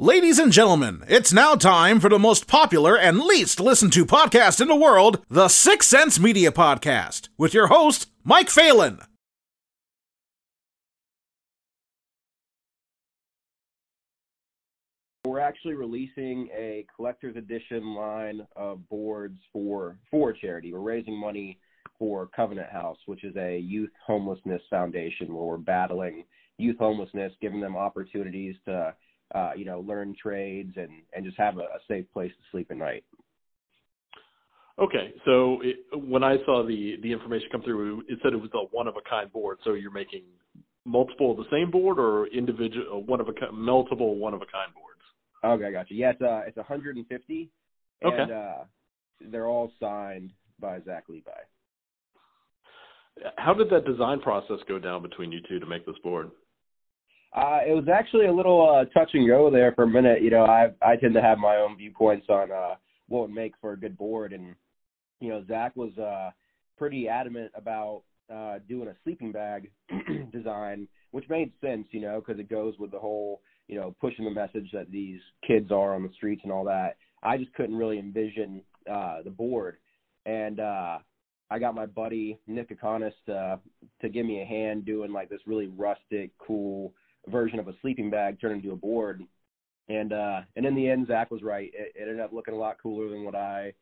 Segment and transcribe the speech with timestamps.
[0.00, 4.60] Ladies and gentlemen, it's now time for the most popular and least listened to podcast
[4.60, 9.00] in the world, the Six Sense Media Podcast, with your host, Mike Phelan.
[15.24, 20.72] We're actually releasing a collector's edition line of boards for for charity.
[20.72, 21.58] We're raising money
[21.98, 26.22] for Covenant House, which is a youth homelessness foundation where we're battling
[26.56, 28.94] youth homelessness, giving them opportunities to
[29.34, 32.68] uh, you know, learn trades and and just have a, a safe place to sleep
[32.70, 33.04] at night.
[34.78, 38.50] Okay, so it, when I saw the the information come through, it said it was
[38.54, 39.58] a one of a kind board.
[39.64, 40.22] So you're making
[40.84, 44.72] multiple of the same board, or individual one of a multiple one of a kind
[44.72, 45.00] boards.
[45.44, 45.94] Okay, gotcha.
[45.94, 47.50] Yeah, it's uh it's 150,
[48.04, 48.16] Okay.
[48.16, 48.64] and uh,
[49.20, 51.30] they're all signed by Zach Levi.
[53.36, 56.30] How did that design process go down between you two to make this board?
[57.32, 60.22] Uh, it was actually a little uh, touch and go there for a minute.
[60.22, 62.76] You know, I I tend to have my own viewpoints on uh,
[63.08, 64.54] what would make for a good board, and
[65.20, 66.30] you know, Zach was uh,
[66.76, 69.70] pretty adamant about uh, doing a sleeping bag
[70.32, 74.24] design, which made sense, you know, because it goes with the whole, you know, pushing
[74.24, 76.96] the message that these kids are on the streets and all that.
[77.22, 79.76] I just couldn't really envision uh, the board,
[80.24, 80.98] and uh,
[81.50, 83.60] I got my buddy Nick Akonis to
[84.00, 86.94] to give me a hand doing like this really rustic, cool
[87.28, 89.22] version of a sleeping bag turned into a board.
[89.88, 91.70] And uh and in the end Zach was right.
[91.72, 93.72] It, it ended up looking a lot cooler than what I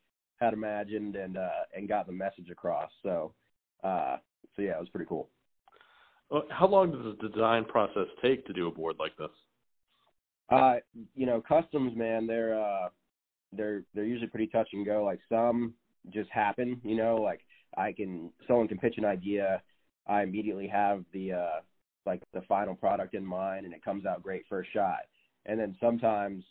[0.40, 2.90] had imagined and uh and got the message across.
[3.02, 3.32] So
[3.82, 4.18] uh
[4.54, 5.28] so yeah, it was pretty cool.
[6.30, 9.30] Well, how long does the design process take to do a board like this?
[10.48, 10.76] Uh
[11.14, 12.88] you know, customs man, they're uh
[13.52, 15.04] they're they're usually pretty touch and go.
[15.04, 15.74] Like some
[16.10, 17.40] just happen, you know, like
[17.76, 19.60] I can someone can pitch an idea,
[20.06, 21.60] I immediately have the uh
[22.06, 25.00] like the final product in mind and it comes out great first shot.
[25.46, 26.44] And then sometimes,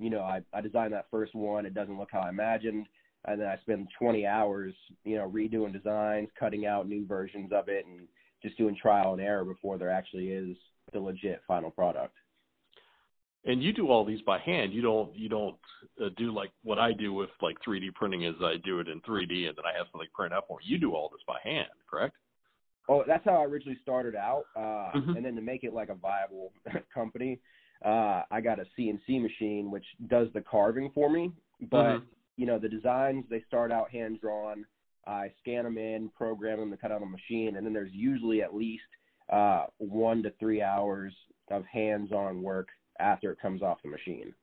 [0.00, 2.86] you know, I, I design that first one, it doesn't look how I imagined,
[3.26, 7.68] and then I spend 20 hours, you know, redoing designs, cutting out new versions of
[7.68, 8.06] it, and
[8.42, 10.56] just doing trial and error before there actually is
[10.92, 12.14] the legit final product.
[13.44, 14.72] And you do all these by hand.
[14.72, 15.56] You don't you don't
[16.04, 19.00] uh, do like what I do with like 3D printing is I do it in
[19.00, 20.58] 3D and then I have something print up for.
[20.62, 22.16] You do all this by hand, correct?
[22.88, 24.46] Oh, that's how I originally started out.
[24.56, 25.16] Uh, Mhm.
[25.16, 26.52] And then to make it like a viable
[26.94, 27.38] company,
[27.84, 31.32] uh, I got a CNC machine which does the carving for me.
[31.60, 32.06] But Mhm.
[32.36, 34.64] you know, the designs they start out hand drawn.
[35.06, 37.92] I scan them in, program them to cut out on the machine, and then there's
[37.92, 38.84] usually at least
[39.30, 41.14] uh, one to three hours
[41.50, 42.68] of hands-on work
[42.98, 44.34] after it comes off the machine.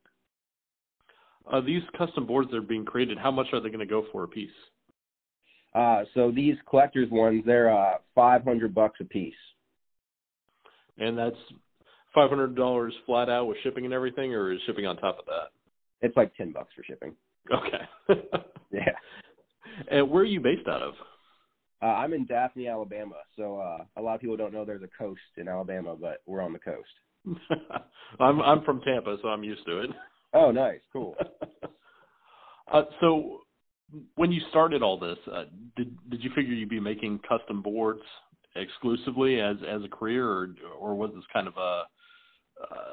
[1.48, 4.04] Uh, these custom boards that are being created, how much are they going to go
[4.12, 4.50] for a piece?
[5.76, 9.34] Uh, so these collectors ones, they're uh, 500 bucks a piece.
[10.98, 11.36] And that's
[12.14, 15.26] five hundred dollars flat out with shipping and everything, or is shipping on top of
[15.26, 15.50] that?
[16.02, 17.14] It's like 10 bucks for shipping.
[17.54, 18.24] Okay.
[18.72, 18.92] Yeah.
[19.90, 20.96] and where are you based out of?
[21.82, 23.16] Uh, I'm in Daphne, Alabama.
[23.38, 26.42] So uh, a lot of people don't know there's a coast in Alabama, but we're
[26.42, 26.90] on the coast.
[28.20, 29.92] I'm I'm from Tampa, so I'm used to it.
[30.34, 31.16] Oh, nice, cool.
[32.74, 33.42] uh, so
[34.16, 35.46] when you started all this, uh,
[35.76, 38.02] did did you figure you'd be making custom boards
[38.56, 41.84] exclusively as as a career, or or was this kind of a,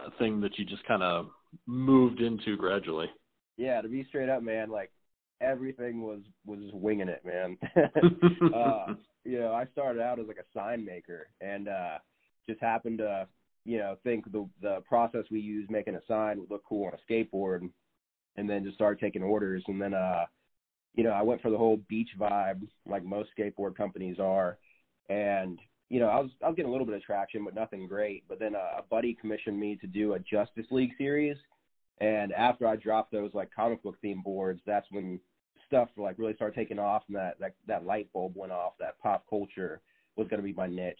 [0.06, 1.26] a thing that you just kind of
[1.66, 3.08] moved into gradually?
[3.56, 4.90] yeah, to be straight up, man, like
[5.40, 7.56] everything was was just winging it, man.
[8.54, 11.98] uh, you know, I started out as like a sign maker, and uh,
[12.48, 13.26] just happened to,
[13.64, 16.92] you know, think the the process we use making a sign would look cool on
[16.94, 17.68] a skateboard,
[18.36, 20.24] and then just started taking orders, and then uh,
[20.94, 24.58] you know, I went for the whole beach vibe, like most skateboard companies are,
[25.08, 25.58] and
[25.88, 28.24] you know, I was I was getting a little bit of traction, but nothing great.
[28.28, 31.36] But then a buddy commissioned me to do a Justice League series,
[32.00, 35.20] and after I dropped those like comic book theme boards, that's when
[35.66, 38.72] stuff like really started taking off, and that that that light bulb went off.
[38.78, 39.80] That pop culture
[40.16, 40.96] was going to be my niche,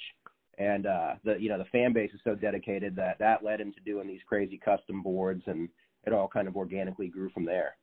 [0.59, 3.81] and uh, the you know the fan base is so dedicated that that led into
[3.81, 5.69] doing these crazy custom boards, and
[6.07, 7.77] it all kind of organically grew from there.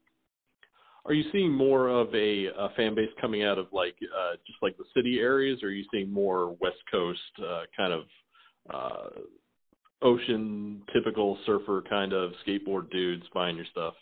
[1.05, 4.59] Are you seeing more of a, a fan base coming out of like uh, just
[4.61, 8.03] like the city areas, or are you seeing more West Coast uh, kind of
[8.69, 9.09] uh,
[10.01, 13.93] ocean typical surfer kind of skateboard dudes buying your stuff?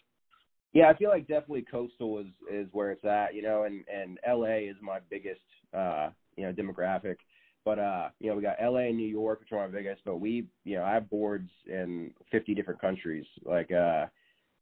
[0.74, 4.20] Yeah, I feel like definitely coastal is is where it's at, you know, and and
[4.28, 5.42] LA is my biggest
[5.74, 7.18] uh, you know, demographic.
[7.64, 10.18] But uh, you know, we got LA and New York, which are my biggest, but
[10.18, 13.26] we, you know, I have boards in 50 different countries.
[13.44, 14.06] Like uh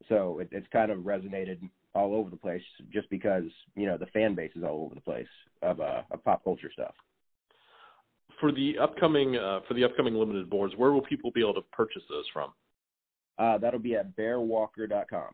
[0.10, 1.60] so it, it's kind of resonated
[1.94, 2.62] all over the place
[2.92, 3.44] just because,
[3.76, 5.28] you know, the fan base is all over the place
[5.62, 6.94] of uh of pop culture stuff.
[8.40, 11.62] For the upcoming uh, for the upcoming limited boards, where will people be able to
[11.72, 12.52] purchase those from?
[13.38, 15.30] Uh, that'll be at bearwalker.com.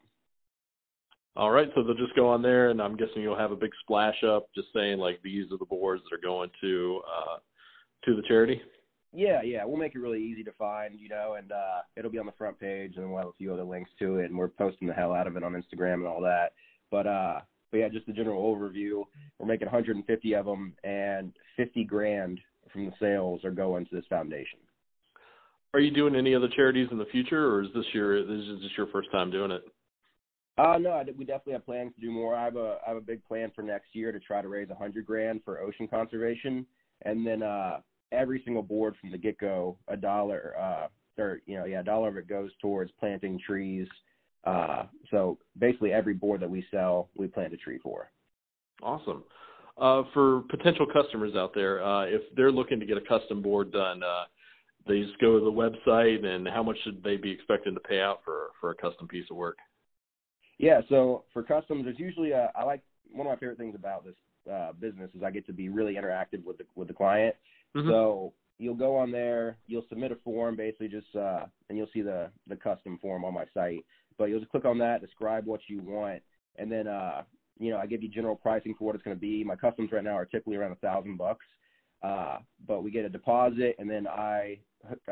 [1.38, 3.72] All right, so they'll just go on there, and I'm guessing you'll have a big
[3.81, 7.38] splash up, just saying like these are the boards that are going to uh,
[8.06, 8.62] to the charity.
[9.13, 12.18] Yeah, yeah, we'll make it really easy to find, you know, and uh, it'll be
[12.18, 14.48] on the front page, and we'll have a few other links to it, and we're
[14.48, 16.54] posting the hell out of it on Instagram and all that.
[16.90, 17.42] But uh,
[17.72, 19.04] but yeah, just a general overview.
[19.38, 22.40] We're making 150 of them, and 50 grand
[22.72, 24.60] from the sales are going to this foundation.
[25.74, 28.62] Are you doing any other charities in the future, or is this your this is
[28.62, 29.63] just your first time doing it?
[30.58, 32.36] Uh, no, I, we definitely have plans to do more.
[32.36, 34.68] I have a I have a big plan for next year to try to raise
[34.78, 36.66] hundred grand for ocean conservation,
[37.04, 37.80] and then uh,
[38.12, 40.88] every single board from the get go, a dollar, uh,
[41.22, 43.88] or you know, yeah, a dollar of it goes towards planting trees.
[44.44, 48.12] Uh, so basically, every board that we sell, we plant a tree for.
[48.81, 49.24] Awesome.
[49.78, 53.72] Uh, for potential customers out there, uh, if they're looking to get a custom board
[53.72, 54.24] done, uh,
[54.88, 58.02] they just go to the website, and how much should they be expecting to pay
[58.02, 59.58] out for for a custom piece of work?
[60.58, 62.81] Yeah, so for customs, there's usually a, I like
[63.12, 64.16] one of my favorite things about this
[64.52, 67.36] uh, business is I get to be really interactive with the with the client.
[67.75, 67.89] Mm-hmm.
[67.89, 72.01] So you'll go on there, you'll submit a form, basically just, uh, and you'll see
[72.01, 73.85] the the custom form on my site.
[74.18, 76.21] But you'll just click on that, describe what you want,
[76.57, 77.23] and then uh,
[77.59, 79.44] you know I give you general pricing for what it's going to be.
[79.44, 81.45] My customs right now are typically around a thousand bucks,
[82.03, 82.38] uh,
[82.68, 84.59] but we get a deposit, and then I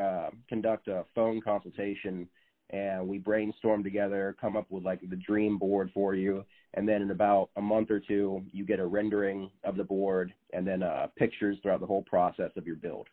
[0.00, 2.28] uh, conduct a phone consultation
[2.70, 6.44] and we brainstorm together, come up with like the dream board for you,
[6.74, 10.32] and then in about a month or two, you get a rendering of the board
[10.52, 13.08] and then uh, pictures throughout the whole process of your build.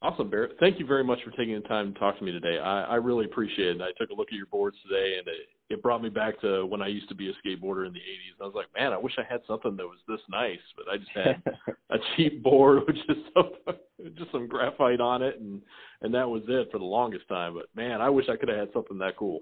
[0.00, 0.56] Awesome, Barrett.
[0.60, 2.58] Thank you very much for taking the time to talk to me today.
[2.62, 3.82] I, I really appreciate it.
[3.82, 6.64] I took a look at your boards today, and it, it brought me back to
[6.66, 8.40] when I used to be a skateboarder in the 80s.
[8.40, 10.98] I was like, man, I wish I had something that was this nice, but I
[10.98, 11.42] just had
[11.90, 13.76] a cheap board with just some,
[14.16, 15.60] just some graphite on it, and
[16.02, 17.54] and that was it for the longest time.
[17.54, 19.40] But man, I wish I could have had something that cool.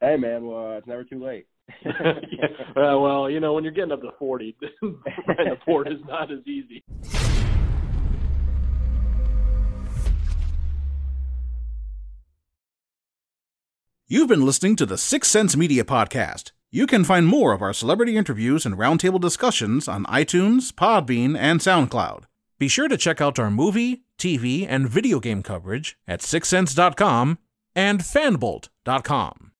[0.00, 1.48] Hey, man, well, uh, it's never too late.
[1.84, 2.46] yeah.
[2.76, 6.30] uh, well, you know, when you're getting up to 40, buying a board is not
[6.30, 6.84] as easy.
[14.08, 16.52] You've been listening to the Six Sense Media Podcast.
[16.70, 21.58] You can find more of our celebrity interviews and roundtable discussions on iTunes, Podbean, and
[21.58, 22.24] SoundCloud.
[22.58, 27.38] Be sure to check out our movie, TV, and video game coverage at sixsense.com
[27.74, 29.45] and fanbolt.com.